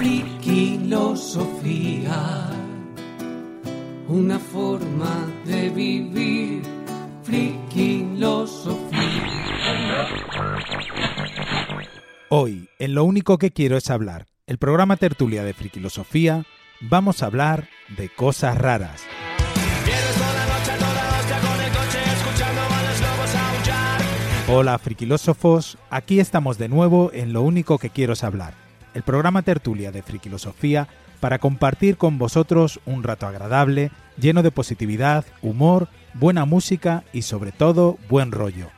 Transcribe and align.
Friquilosofía, 0.00 2.48
una 4.08 4.38
forma 4.38 5.30
de 5.44 5.68
vivir. 5.68 6.62
Friquilosofía. 7.22 8.98
Hoy, 12.30 12.70
en 12.78 12.94
Lo 12.94 13.04
único 13.04 13.36
que 13.36 13.50
quiero 13.50 13.76
es 13.76 13.90
hablar, 13.90 14.24
el 14.46 14.56
programa 14.56 14.96
Tertulia 14.96 15.44
de 15.44 15.52
Friquilosofía, 15.52 16.46
vamos 16.80 17.22
a 17.22 17.26
hablar 17.26 17.68
de 17.94 18.08
cosas 18.08 18.56
raras. 18.56 19.02
Hola 24.48 24.78
friquilósofos, 24.78 25.76
aquí 25.90 26.20
estamos 26.20 26.56
de 26.56 26.70
nuevo 26.70 27.10
en 27.12 27.34
Lo 27.34 27.42
único 27.42 27.76
que 27.76 27.90
quiero 27.90 28.14
es 28.14 28.24
hablar, 28.24 28.69
el 28.94 29.02
programa 29.02 29.42
Tertulia 29.42 29.92
de 29.92 30.02
Friquilosofía 30.02 30.88
para 31.20 31.38
compartir 31.38 31.96
con 31.96 32.18
vosotros 32.18 32.80
un 32.86 33.02
rato 33.02 33.26
agradable, 33.26 33.90
lleno 34.18 34.42
de 34.42 34.50
positividad, 34.50 35.24
humor, 35.42 35.88
buena 36.14 36.44
música 36.44 37.04
y 37.12 37.22
sobre 37.22 37.52
todo 37.52 37.98
buen 38.08 38.32
rollo. 38.32 38.68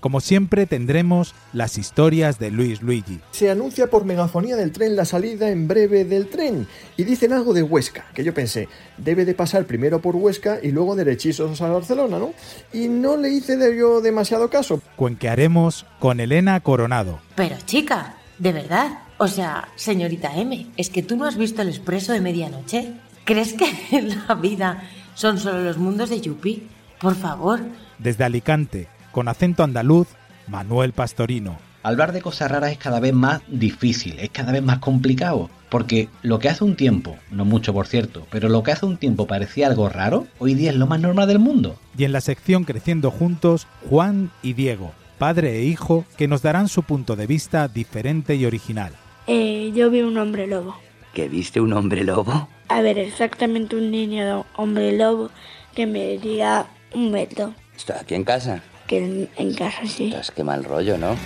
Como 0.00 0.20
siempre 0.20 0.64
tendremos 0.64 1.34
las 1.52 1.76
historias 1.76 2.38
de 2.38 2.50
Luis 2.50 2.80
Luigi. 2.80 3.20
Se 3.32 3.50
anuncia 3.50 3.88
por 3.90 4.06
megafonía 4.06 4.56
del 4.56 4.72
tren 4.72 4.96
la 4.96 5.04
salida 5.04 5.50
en 5.50 5.68
breve 5.68 6.06
del 6.06 6.28
tren 6.28 6.66
y 6.96 7.04
dicen 7.04 7.34
algo 7.34 7.52
de 7.52 7.62
Huesca, 7.62 8.06
que 8.14 8.24
yo 8.24 8.32
pensé, 8.32 8.66
debe 8.96 9.26
de 9.26 9.34
pasar 9.34 9.66
primero 9.66 10.00
por 10.00 10.16
Huesca 10.16 10.58
y 10.62 10.70
luego 10.70 10.96
derechizos 10.96 11.60
a 11.60 11.68
Barcelona, 11.68 12.18
¿no? 12.18 12.32
Y 12.72 12.88
no 12.88 13.18
le 13.18 13.28
hice 13.28 13.58
de 13.58 13.76
yo 13.76 14.00
demasiado 14.00 14.48
caso. 14.48 14.80
Cuenquearemos 14.96 15.84
con 15.98 16.18
Elena 16.18 16.60
Coronado. 16.60 17.20
Pero 17.36 17.56
chica, 17.66 18.16
de 18.38 18.52
verdad. 18.54 19.09
O 19.22 19.28
sea, 19.28 19.68
señorita 19.76 20.34
M, 20.34 20.66
¿es 20.78 20.88
que 20.88 21.02
tú 21.02 21.14
no 21.14 21.26
has 21.26 21.36
visto 21.36 21.60
el 21.60 21.68
expreso 21.68 22.14
de 22.14 22.22
medianoche? 22.22 22.94
¿Crees 23.26 23.52
que 23.52 23.66
en 23.94 24.18
la 24.26 24.34
vida 24.34 24.82
son 25.12 25.38
solo 25.38 25.62
los 25.62 25.76
mundos 25.76 26.08
de 26.08 26.22
Yupi? 26.22 26.66
Por 26.98 27.14
favor. 27.14 27.60
Desde 27.98 28.24
Alicante, 28.24 28.88
con 29.12 29.28
acento 29.28 29.62
andaluz, 29.62 30.08
Manuel 30.48 30.94
Pastorino. 30.94 31.58
Hablar 31.82 32.12
de 32.12 32.22
cosas 32.22 32.50
raras 32.50 32.72
es 32.72 32.78
cada 32.78 32.98
vez 32.98 33.12
más 33.12 33.42
difícil, 33.46 34.18
es 34.20 34.30
cada 34.30 34.52
vez 34.52 34.62
más 34.62 34.78
complicado, 34.78 35.50
porque 35.68 36.08
lo 36.22 36.38
que 36.38 36.48
hace 36.48 36.64
un 36.64 36.74
tiempo, 36.74 37.18
no 37.30 37.44
mucho 37.44 37.74
por 37.74 37.88
cierto, 37.88 38.26
pero 38.30 38.48
lo 38.48 38.62
que 38.62 38.72
hace 38.72 38.86
un 38.86 38.96
tiempo 38.96 39.26
parecía 39.26 39.66
algo 39.66 39.90
raro, 39.90 40.28
hoy 40.38 40.54
día 40.54 40.70
es 40.70 40.76
lo 40.76 40.86
más 40.86 40.98
normal 40.98 41.28
del 41.28 41.40
mundo. 41.40 41.78
Y 41.94 42.04
en 42.04 42.12
la 42.12 42.22
sección 42.22 42.64
Creciendo 42.64 43.10
Juntos, 43.10 43.66
Juan 43.90 44.30
y 44.42 44.54
Diego, 44.54 44.92
padre 45.18 45.58
e 45.58 45.64
hijo, 45.64 46.06
que 46.16 46.26
nos 46.26 46.40
darán 46.40 46.68
su 46.68 46.84
punto 46.84 47.16
de 47.16 47.26
vista 47.26 47.68
diferente 47.68 48.34
y 48.36 48.46
original. 48.46 48.94
Eh, 49.26 49.72
yo 49.74 49.90
vi 49.90 50.02
un 50.02 50.16
hombre 50.18 50.46
lobo. 50.46 50.76
¿Que 51.14 51.28
viste 51.28 51.60
un 51.60 51.72
hombre 51.72 52.04
lobo? 52.04 52.48
A 52.68 52.80
ver, 52.82 52.98
exactamente 52.98 53.76
un 53.76 53.90
niño 53.90 54.24
de 54.24 54.44
hombre 54.56 54.96
lobo 54.96 55.30
que 55.74 55.86
me 55.86 56.16
diría 56.18 56.66
un 56.94 57.10
metro. 57.10 57.54
¿Esto 57.76 57.94
aquí 57.98 58.14
en 58.14 58.24
casa? 58.24 58.62
Que 58.86 58.98
en, 59.04 59.28
en 59.36 59.54
casa 59.54 59.86
sí. 59.86 60.06
Ostras, 60.06 60.30
qué 60.30 60.44
mal 60.44 60.64
rollo, 60.64 60.98
¿no? 60.98 61.16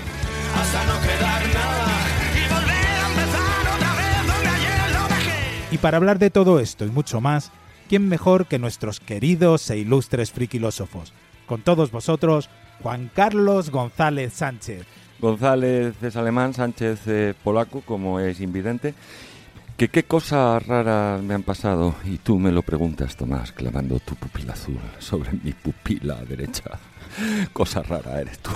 Y 5.71 5.79
para 5.79 5.97
hablar 5.97 6.19
de 6.19 6.31
todo 6.31 6.61
esto 6.61 6.85
y 6.85 6.91
mucho 6.91 7.21
más, 7.21 7.51
¿quién 7.89 8.09
mejor 8.09 8.47
que 8.47 8.59
nuestros 8.59 9.01
queridos 9.01 9.69
e 9.71 9.79
ilustres 9.79 10.31
friquilósofos? 10.31 11.13
Con 11.47 11.63
todos 11.63 11.91
vosotros, 11.91 12.49
Juan 12.83 13.11
Carlos 13.13 13.71
González 13.71 14.33
Sánchez. 14.35 14.87
González 15.21 15.95
es 16.03 16.17
alemán, 16.17 16.55
Sánchez 16.55 17.01
eh, 17.07 17.35
polaco, 17.43 17.81
como 17.83 18.21
es 18.21 18.41
invidente. 18.41 18.95
¿Que 19.77 19.89
qué 19.89 20.05
cosas 20.05 20.65
raras 20.67 21.21
me 21.23 21.35
han 21.35 21.43
pasado? 21.43 21.97
Y 22.05 22.19
tú 22.19 22.39
me 22.39 22.53
lo 22.53 22.63
preguntas, 22.63 23.17
Tomás, 23.17 23.51
clavando 23.51 23.99
tu 23.99 24.15
pupila 24.15 24.53
azul 24.53 24.79
sobre 24.99 25.33
mi 25.33 25.53
pupila 25.53 26.17
derecha. 26.17 26.79
Cosa 27.53 27.83
rara 27.83 28.21
eres 28.21 28.39
tú. 28.39 28.51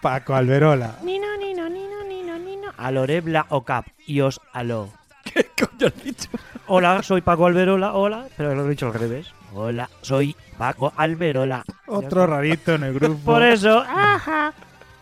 Paco 0.00 0.34
Alberola. 0.34 0.98
Nino, 1.02 1.36
nino, 1.36 1.68
nino, 1.68 2.04
nino, 2.04 2.38
nino. 2.38 2.68
Alorebla 2.76 3.46
o 3.48 3.64
cap. 3.64 3.86
Y 4.06 4.20
os 4.20 4.40
aló. 4.52 4.90
¿Qué 5.56 5.66
coño 5.66 5.86
has 5.94 6.04
dicho? 6.04 6.28
Hola, 6.68 7.02
soy 7.02 7.20
Paco 7.20 7.46
Alberola. 7.46 7.92
Hola. 7.94 8.26
Pero 8.36 8.54
lo 8.54 8.66
he 8.66 8.70
dicho 8.70 8.86
al 8.86 8.94
revés. 8.94 9.28
Hola, 9.54 9.88
soy 10.02 10.34
Paco 10.58 10.92
Alberola. 10.96 11.62
Otro 11.86 12.26
rarito 12.26 12.74
en 12.74 12.84
el 12.84 12.94
grupo. 12.98 13.18
Por 13.32 13.42
eso. 13.42 13.78
Ajá. 13.86 14.52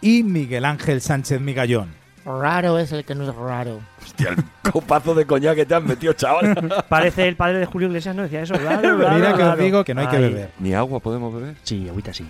Y 0.01 0.23
Miguel 0.23 0.65
Ángel 0.65 1.01
Sánchez 1.01 1.41
Migallón. 1.41 1.89
Raro 2.27 2.79
es 2.79 2.91
el 2.93 3.05
que 3.05 3.15
no 3.15 3.25
es 3.29 3.35
raro. 3.35 3.81
Hostia, 4.03 4.31
el 4.31 4.71
copazo 4.73 5.15
de 5.15 5.27
coñac 5.27 5.57
que 5.57 5.67
te 5.67 5.75
han 5.75 5.87
metido, 5.87 6.13
chaval. 6.15 6.55
Parece 6.89 7.29
el 7.29 7.37
padre 7.37 7.59
de 7.59 7.67
Julio 7.67 7.89
Iglesias, 7.89 8.17
no 8.17 8.23
decía 8.23 8.41
eso. 8.43 8.55
Raro, 8.55 8.97
raro, 8.97 9.15
Mira 9.17 9.35
que 9.37 9.43
os 9.43 9.59
digo 9.59 9.85
que 9.85 9.93
no 9.95 10.01
hay 10.01 10.07
que 10.09 10.17
Ay. 10.17 10.23
beber. 10.23 10.51
¿Ni 10.59 10.73
agua 10.75 11.01
podemos 11.01 11.35
beber? 11.35 11.55
Sí, 11.65 11.87
agüita 11.89 12.15
sí. 12.15 12.25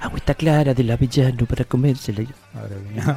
Agüita 0.00 0.34
clara 0.34 0.74
del 0.74 0.90
avellano 0.90 1.46
para 1.46 1.64
comérsela. 1.64 2.22
Madre 2.54 2.76
mía. 2.92 3.16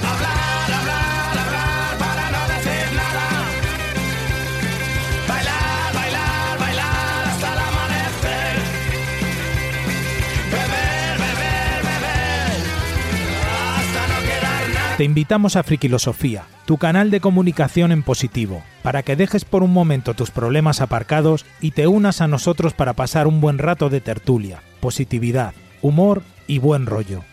Te 15.01 15.05
invitamos 15.05 15.55
a 15.55 15.63
Friquilosofía, 15.63 16.43
tu 16.67 16.77
canal 16.77 17.09
de 17.09 17.21
comunicación 17.21 17.91
en 17.91 18.03
positivo, 18.03 18.61
para 18.83 19.01
que 19.01 19.15
dejes 19.15 19.45
por 19.45 19.63
un 19.63 19.73
momento 19.73 20.13
tus 20.13 20.29
problemas 20.29 20.79
aparcados 20.79 21.43
y 21.59 21.71
te 21.71 21.87
unas 21.87 22.21
a 22.21 22.27
nosotros 22.27 22.75
para 22.75 22.93
pasar 22.93 23.25
un 23.25 23.41
buen 23.41 23.57
rato 23.57 23.89
de 23.89 23.99
tertulia, 23.99 24.61
positividad, 24.79 25.55
humor 25.81 26.21
y 26.45 26.59
buen 26.59 26.85
rollo. 26.85 27.23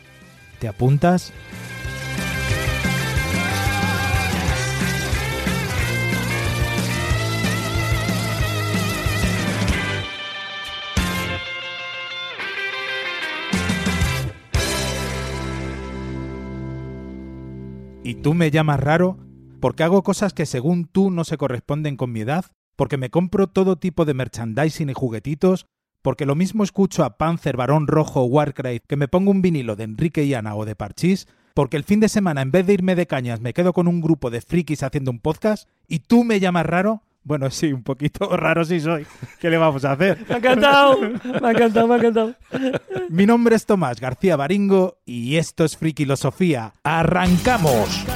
¿Te 0.60 0.66
apuntas? 0.66 1.34
Tú 18.22 18.34
me 18.34 18.50
llamas 18.50 18.80
raro? 18.80 19.16
Porque 19.60 19.82
hago 19.82 20.02
cosas 20.02 20.32
que 20.32 20.46
según 20.46 20.86
tú 20.86 21.10
no 21.10 21.24
se 21.24 21.36
corresponden 21.36 21.96
con 21.96 22.12
mi 22.12 22.20
edad, 22.20 22.46
porque 22.76 22.96
me 22.96 23.10
compro 23.10 23.48
todo 23.48 23.76
tipo 23.76 24.04
de 24.04 24.14
merchandising 24.14 24.90
y 24.90 24.94
juguetitos, 24.94 25.66
porque 26.02 26.26
lo 26.26 26.34
mismo 26.34 26.64
escucho 26.64 27.04
a 27.04 27.16
Panzer, 27.16 27.56
Barón 27.56 27.86
Rojo 27.86 28.22
o 28.22 28.26
Warcry 28.26 28.80
que 28.86 28.96
me 28.96 29.08
pongo 29.08 29.30
un 29.30 29.42
vinilo 29.42 29.76
de 29.76 29.84
Enrique 29.84 30.24
y 30.24 30.34
Ana 30.34 30.54
o 30.54 30.64
de 30.64 30.76
Parchís, 30.76 31.26
porque 31.54 31.76
el 31.76 31.84
fin 31.84 32.00
de 32.00 32.08
semana 32.08 32.42
en 32.42 32.50
vez 32.50 32.66
de 32.66 32.74
irme 32.74 32.94
de 32.94 33.06
cañas 33.06 33.40
me 33.40 33.52
quedo 33.52 33.72
con 33.72 33.88
un 33.88 34.00
grupo 34.00 34.30
de 34.30 34.40
frikis 34.40 34.82
haciendo 34.82 35.10
un 35.10 35.20
podcast, 35.20 35.68
y 35.86 36.00
tú 36.00 36.24
me 36.24 36.40
llamas 36.40 36.66
raro. 36.66 37.02
Bueno, 37.28 37.50
sí, 37.50 37.74
un 37.74 37.82
poquito 37.82 38.26
raro 38.38 38.64
sí 38.64 38.80
soy. 38.80 39.06
¿Qué 39.38 39.50
le 39.50 39.58
vamos 39.58 39.84
a 39.84 39.92
hacer? 39.92 40.18
Me 40.26 40.36
ha 40.36 40.38
encantado. 40.38 40.98
Me 40.98 41.46
ha 41.46 41.50
encantado, 41.50 41.86
me 41.86 41.94
ha 41.94 41.98
encantado. 41.98 42.34
Mi 43.10 43.26
nombre 43.26 43.54
es 43.54 43.66
Tomás 43.66 44.00
García 44.00 44.34
Baringo 44.34 44.96
y 45.04 45.36
esto 45.36 45.66
es 45.66 45.76
Frikilosofía. 45.76 46.72
¡Arrancamos! 46.82 48.06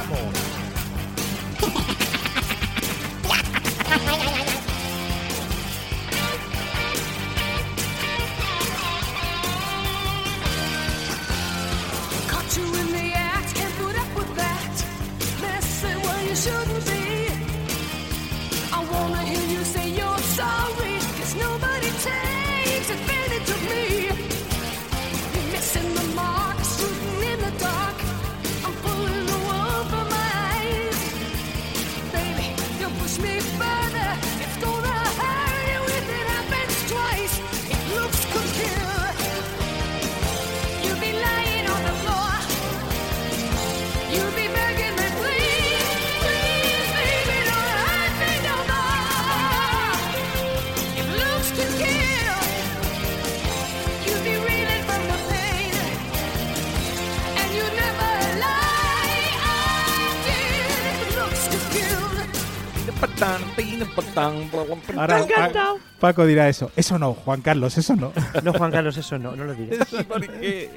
Ahora. 64.99 65.17
Pa- 65.17 65.75
Paco 65.99 66.25
dirá 66.25 66.49
eso. 66.49 66.71
Eso 66.75 66.97
no, 66.99 67.13
Juan 67.13 67.41
Carlos, 67.41 67.77
eso 67.77 67.95
no. 67.95 68.11
No, 68.43 68.53
Juan 68.53 68.71
Carlos, 68.71 68.97
eso 68.97 69.17
no, 69.17 69.35
no 69.35 69.45
lo 69.45 69.53
diré. 69.53 69.77
¿Por 70.07 70.27
qué? 70.39 70.69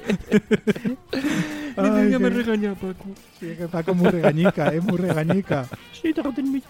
Ay, 1.75 2.09
qué- 2.29 2.29
regaña 2.29 2.73
Paco. 2.75 3.05
Sí, 3.39 3.47
que 3.57 3.67
Paco 3.67 3.91
es 3.91 3.97
muy 3.97 4.09
regañica, 4.09 4.67
es 4.69 4.83
muy 4.83 4.97
regañica. 4.97 5.65
Sí, 6.01 6.13
mí. 6.51 6.63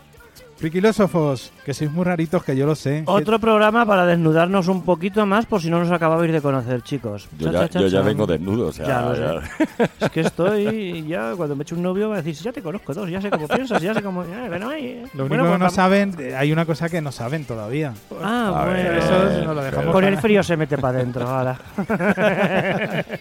Friquilósofos, 0.57 1.51
que 1.63 1.73
sois 1.75 1.91
muy 1.91 2.03
raritos, 2.03 2.43
que 2.43 2.55
yo 2.57 2.65
lo 2.65 2.73
sé. 2.73 3.03
Otro 3.05 3.37
programa 3.37 3.85
para 3.85 4.07
desnudarnos 4.07 4.67
un 4.67 4.81
poquito 4.81 5.23
más 5.27 5.45
por 5.45 5.61
si 5.61 5.69
no 5.69 5.77
nos 5.77 5.91
acababais 5.91 6.31
de 6.31 6.41
conocer, 6.41 6.81
chicos. 6.81 7.27
Yo 7.37 7.45
Cha, 7.47 7.53
ya, 7.53 7.59
cha, 7.59 7.69
cha, 7.69 7.79
yo 7.81 7.87
ya 7.87 8.01
vengo 8.01 8.25
desnudo, 8.25 8.67
o 8.67 8.71
sea, 8.71 8.87
Ya 8.87 9.01
lo 9.03 9.15
ya- 9.15 9.41
sé. 9.45 9.89
Es 10.01 10.09
que 10.09 10.21
estoy 10.21 11.05
ya, 11.07 11.33
cuando 11.37 11.55
me 11.55 11.61
eche 11.61 11.75
un 11.75 11.83
novio 11.83 12.09
va 12.09 12.15
a 12.15 12.17
decir, 12.17 12.35
"Sí, 12.35 12.43
ya 12.43 12.51
te 12.51 12.63
conozco 12.63 12.91
dos, 12.95 13.07
ya 13.07 13.21
sé 13.21 13.29
cómo 13.29 13.47
piensas, 13.47 13.79
ya 13.83 13.93
sé 13.93 14.01
cómo... 14.01 14.25
ya, 14.25 14.47
bueno, 14.47 14.69
ahí, 14.69 15.03
Lo 15.13 15.25
único 15.25 15.27
bueno, 15.27 15.43
que 15.43 15.49
pues 15.49 15.59
no 15.59 15.65
vamos- 15.65 15.73
saben, 15.75 16.15
eh, 16.17 16.35
hay 16.35 16.51
una 16.51 16.65
cosa 16.65 16.89
que 16.89 17.01
no 17.01 17.11
saben 17.11 17.45
todavía. 17.45 17.93
Ah, 18.19 18.47
A 18.47 18.65
bueno. 18.65 18.71
ver, 18.73 18.97
Eso 18.97 19.23
nos 19.45 19.55
lo 19.55 19.61
dejamos 19.63 19.91
Con 19.93 20.03
el 20.05 20.17
frío 20.17 20.41
se 20.41 20.57
mete 20.57 20.77
para 20.79 20.97
adentro, 20.97 21.27
ahora. 21.29 21.59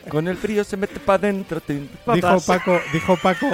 Con 0.09 0.27
el 0.29 0.37
frío 0.39 0.65
se 0.65 0.77
mete 0.79 0.99
para 1.01 1.17
adentro. 1.19 1.61
Dijo 1.67 2.41
Paco, 2.47 2.79
dijo 2.93 3.17
Paco, 3.23 3.47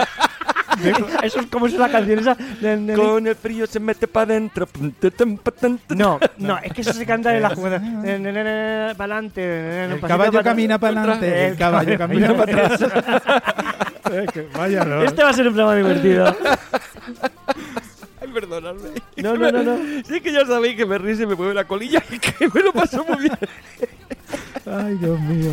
Eso 1.22 1.40
es 1.40 1.46
como 1.46 1.66
es 1.66 1.74
la 1.74 1.88
canción 1.90 2.18
esa. 2.18 2.36
Con 2.96 3.26
el 3.26 3.34
frío 3.36 3.66
se 3.66 3.80
mete 3.80 4.06
para 4.08 4.32
adentro. 4.32 4.68
No, 5.90 6.18
no, 6.38 6.58
es 6.58 6.72
que 6.72 6.80
eso 6.80 6.92
se 6.92 7.06
canta 7.06 7.34
en 7.34 7.42
la 7.42 7.50
jugada. 7.54 7.80
Para 8.96 9.14
adelante. 9.14 9.84
el 9.84 10.00
caballo 10.00 10.42
camina 10.42 10.78
para 10.78 11.00
adelante, 11.00 11.48
el 11.48 11.56
caballo 11.56 11.98
camina 11.98 12.34
para 12.36 12.66
atrás. 12.66 12.90
Vaya, 14.54 14.84
no. 14.84 15.02
Este 15.02 15.22
va 15.22 15.30
a 15.30 15.32
ser 15.32 15.48
un 15.48 15.54
programa 15.54 15.76
divertido. 15.76 16.36
Ay, 18.20 18.28
perdonadme. 18.32 18.90
No, 19.16 19.36
no, 19.36 19.50
no, 19.50 19.62
no. 19.62 19.78
Sí 20.06 20.20
que 20.20 20.32
ya 20.32 20.44
sabéis 20.46 20.76
que 20.76 20.86
me 20.86 20.98
ríe 20.98 21.14
y 21.14 21.16
se 21.16 21.26
me 21.26 21.34
mueve 21.34 21.54
la 21.54 21.64
colilla 21.64 22.02
y 22.10 22.18
que 22.18 22.48
me 22.52 22.60
lo 22.62 22.72
paso 22.72 23.04
muy 23.04 23.18
bien. 23.18 23.38
Ay, 24.66 24.94
Dios 24.96 25.20
mío. 25.20 25.52